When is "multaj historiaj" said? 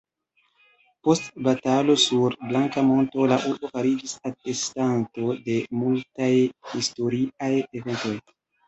5.85-7.57